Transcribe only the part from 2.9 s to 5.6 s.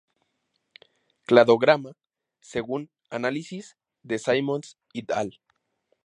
análisis de Simmons "et al".